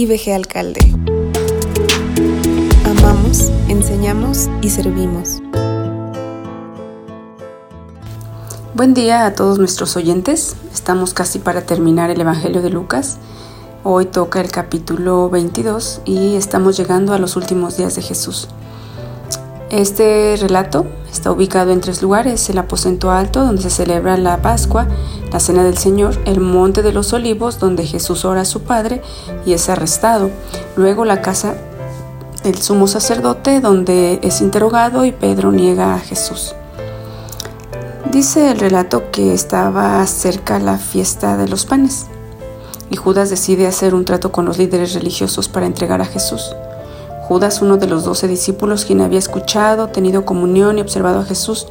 [0.00, 0.80] IBG Alcalde.
[2.86, 5.42] Amamos, enseñamos y servimos.
[8.72, 10.56] Buen día a todos nuestros oyentes.
[10.72, 13.18] Estamos casi para terminar el Evangelio de Lucas.
[13.84, 18.48] Hoy toca el capítulo 22 y estamos llegando a los últimos días de Jesús.
[19.70, 24.88] Este relato está ubicado en tres lugares, el aposento alto donde se celebra la Pascua,
[25.32, 29.00] la Cena del Señor, el Monte de los Olivos donde Jesús ora a su Padre
[29.46, 30.28] y es arrestado,
[30.74, 31.54] luego la casa
[32.42, 36.56] del sumo sacerdote donde es interrogado y Pedro niega a Jesús.
[38.10, 42.08] Dice el relato que estaba cerca la fiesta de los panes
[42.90, 46.56] y Judas decide hacer un trato con los líderes religiosos para entregar a Jesús.
[47.30, 51.68] Judas, uno de los doce discípulos, quien había escuchado, tenido comunión y observado a Jesús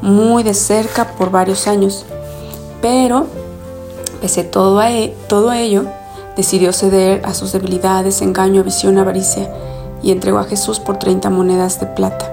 [0.00, 2.06] muy de cerca por varios años.
[2.80, 3.26] Pero,
[4.22, 5.84] pese todo a e, todo ello,
[6.34, 9.52] decidió ceder a sus debilidades, engaño, visión, avaricia
[10.02, 12.24] y entregó a Jesús por 30 monedas de plata.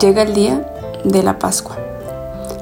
[0.00, 1.76] Llega el día de la Pascua.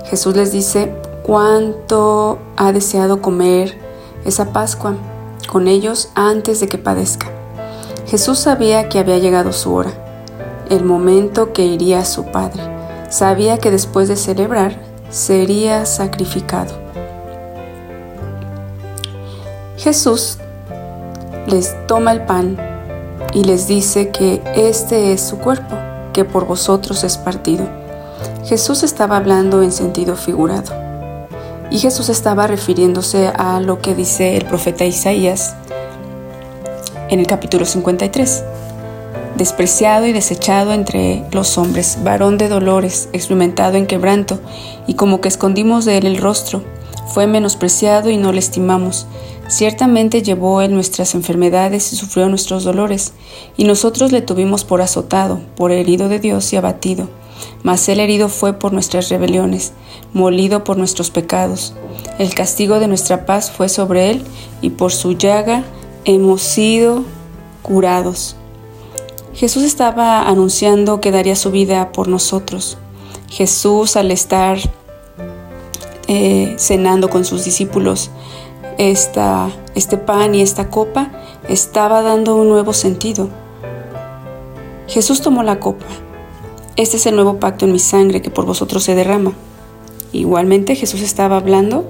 [0.06, 3.78] Jesús les dice cuánto ha deseado comer
[4.24, 4.94] esa Pascua
[5.46, 7.41] con ellos antes de que padezca.
[8.12, 9.90] Jesús sabía que había llegado su hora,
[10.68, 12.60] el momento que iría a su Padre.
[13.08, 14.76] Sabía que después de celebrar
[15.08, 16.74] sería sacrificado.
[19.78, 20.36] Jesús
[21.46, 22.58] les toma el pan
[23.32, 25.74] y les dice que este es su cuerpo,
[26.12, 27.64] que por vosotros es partido.
[28.44, 30.70] Jesús estaba hablando en sentido figurado.
[31.70, 35.56] Y Jesús estaba refiriéndose a lo que dice el profeta Isaías
[37.10, 38.44] en el capítulo 53.
[39.36, 44.40] Despreciado y desechado entre los hombres, varón de dolores, experimentado en quebranto,
[44.86, 46.62] y como que escondimos de él el rostro,
[47.08, 49.06] fue menospreciado y no le estimamos.
[49.48, 53.12] Ciertamente llevó él nuestras enfermedades y sufrió nuestros dolores,
[53.56, 57.08] y nosotros le tuvimos por azotado, por herido de Dios y abatido.
[57.62, 59.72] Mas él herido fue por nuestras rebeliones,
[60.12, 61.74] molido por nuestros pecados.
[62.18, 64.22] El castigo de nuestra paz fue sobre él,
[64.60, 65.64] y por su llaga
[66.04, 67.04] hemos sido
[67.62, 68.36] curados.
[69.34, 72.78] Jesús estaba anunciando que daría su vida por nosotros.
[73.28, 74.58] Jesús al estar
[76.08, 78.10] eh, cenando con sus discípulos
[78.78, 81.10] esta, este pan y esta copa,
[81.48, 83.28] estaba dando un nuevo sentido.
[84.86, 85.86] Jesús tomó la copa.
[86.76, 89.32] Este es el nuevo pacto en mi sangre que por vosotros se derrama.
[90.12, 91.84] Igualmente Jesús estaba hablando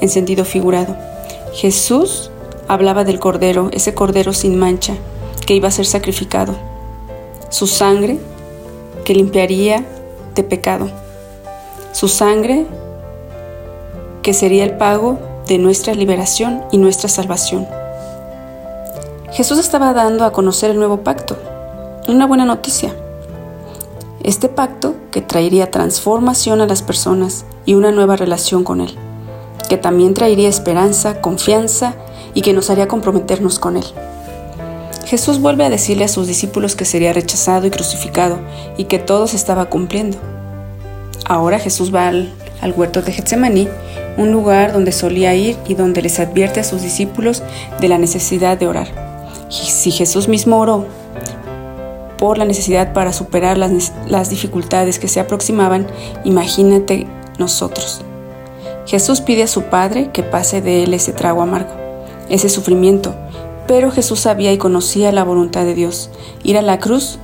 [0.00, 0.96] en sentido figurado.
[1.54, 2.30] Jesús
[2.68, 4.94] hablaba del cordero, ese cordero sin mancha,
[5.46, 6.54] que iba a ser sacrificado,
[7.50, 8.18] su sangre
[9.04, 9.84] que limpiaría
[10.34, 10.88] de pecado,
[11.92, 12.66] su sangre
[14.22, 17.66] que sería el pago de nuestra liberación y nuestra salvación.
[19.32, 21.36] Jesús estaba dando a conocer el nuevo pacto,
[22.08, 22.94] una buena noticia.
[24.22, 28.94] Este pacto que traería transformación a las personas y una nueva relación con Él,
[29.68, 31.94] que también traería esperanza, confianza
[32.34, 33.84] y que nos haría comprometernos con Él.
[35.06, 38.38] Jesús vuelve a decirle a sus discípulos que sería rechazado y crucificado
[38.76, 40.18] y que todo se estaba cumpliendo.
[41.26, 42.32] Ahora Jesús va al,
[42.74, 43.68] huerto de Getsemaní,
[44.16, 47.42] un lugar donde solía ir y donde les advierte a sus discípulos
[47.80, 48.88] de la necesidad de orar.
[49.50, 50.86] Si Jesús mismo oró
[52.18, 55.86] por la necesidad para superar las, las dificultades que se aproximaban,
[56.24, 57.06] imagínate
[57.38, 58.00] nosotros.
[58.86, 61.83] Jesús pide a su Padre que pase de él ese trago amargo
[62.28, 63.14] ese sufrimiento,
[63.66, 66.10] pero Jesús sabía y conocía la voluntad de Dios,
[66.42, 67.18] ir a la cruz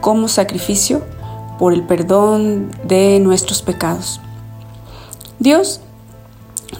[0.00, 1.02] como sacrificio
[1.58, 4.20] por el perdón de nuestros pecados.
[5.38, 5.80] Dios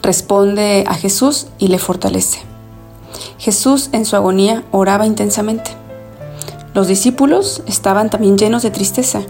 [0.02, 2.40] responde a Jesús y le fortalece.
[3.38, 5.70] Jesús en su agonía oraba intensamente.
[6.74, 9.22] Los discípulos estaban también llenos de tristeza,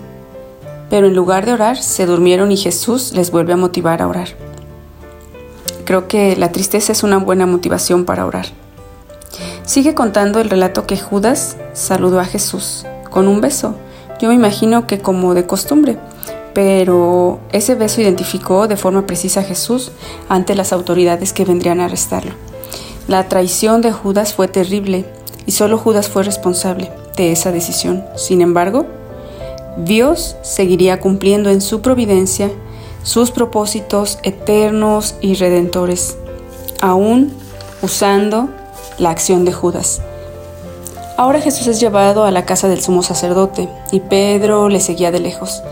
[0.91, 4.50] pero en lugar de orar se durmieron y Jesús les vuelve a motivar a orar.
[5.91, 8.47] Creo que la tristeza es una buena motivación para orar.
[9.65, 13.75] Sigue contando el relato que Judas saludó a Jesús con un beso.
[14.21, 15.99] Yo me imagino que como de costumbre,
[16.55, 19.91] pero ese beso identificó de forma precisa a Jesús
[20.29, 22.35] ante las autoridades que vendrían a arrestarlo.
[23.09, 25.07] La traición de Judas fue terrible
[25.45, 28.05] y solo Judas fue responsable de esa decisión.
[28.15, 28.87] Sin embargo,
[29.77, 32.49] Dios seguiría cumpliendo en su providencia
[33.03, 36.17] sus propósitos eternos y redentores,
[36.81, 37.33] aún
[37.83, 38.49] usando
[38.99, 40.03] la acción de Judas.
[41.17, 45.21] Ahora Jesús es llevado a la casa del sumo sacerdote y Pedro le seguía de
[45.21, 45.63] lejos.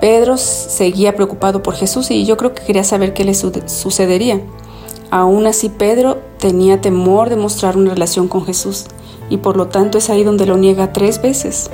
[0.00, 4.40] Pedro seguía preocupado por Jesús y yo creo que quería saber qué le sucedería.
[5.10, 8.86] Aún así Pedro tenía temor de mostrar una relación con Jesús
[9.30, 11.70] y por lo tanto es ahí donde lo niega tres veces.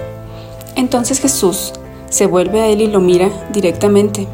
[0.76, 1.72] Entonces Jesús
[2.08, 4.28] se vuelve a él y lo mira directamente.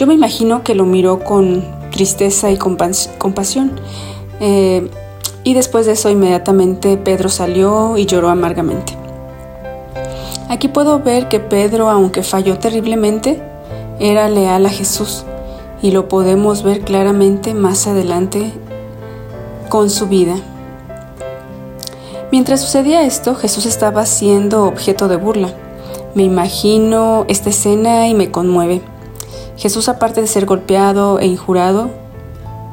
[0.00, 3.72] Yo me imagino que lo miró con tristeza y compasión.
[4.40, 4.88] Eh,
[5.44, 8.96] y después de eso inmediatamente Pedro salió y lloró amargamente.
[10.48, 13.42] Aquí puedo ver que Pedro, aunque falló terriblemente,
[13.98, 15.26] era leal a Jesús
[15.82, 18.52] y lo podemos ver claramente más adelante
[19.68, 20.36] con su vida.
[22.32, 25.52] Mientras sucedía esto, Jesús estaba siendo objeto de burla.
[26.14, 28.80] Me imagino esta escena y me conmueve.
[29.60, 31.90] Jesús, aparte de ser golpeado e injurado,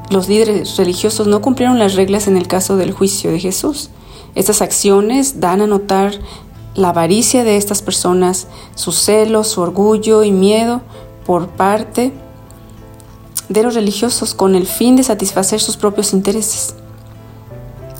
[0.10, 3.92] los líderes religiosos no cumplieron las reglas en el caso del juicio de Jesús.
[4.34, 6.14] Estas acciones dan a notar
[6.74, 10.82] la avaricia de estas personas, su celo, su orgullo y miedo
[11.26, 12.14] por parte
[13.50, 16.74] de los religiosos con el fin de satisfacer sus propios intereses.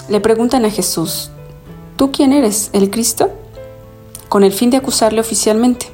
[0.10, 1.30] Le preguntan a Jesús,
[1.98, 2.70] ¿tú quién eres?
[2.74, 3.30] ¿El Cristo?
[4.30, 5.88] con el fin de acusarle oficialmente.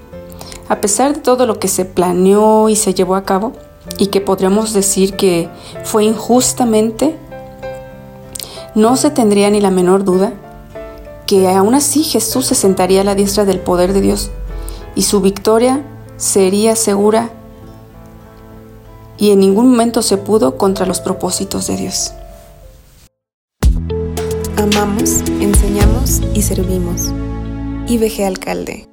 [0.73, 3.53] A pesar de todo lo que se planeó y se llevó a cabo,
[3.99, 5.47] y que podríamos decir que
[5.83, 7.15] fue injustamente,
[8.73, 10.33] no se tendría ni la menor duda
[11.27, 14.31] que aún así Jesús se sentaría a la diestra del poder de Dios
[14.95, 15.85] y su victoria
[16.17, 17.29] sería segura
[19.19, 22.13] y en ningún momento se pudo contra los propósitos de Dios.
[24.57, 27.11] Amamos, enseñamos y servimos.
[27.87, 28.92] IBG Alcalde.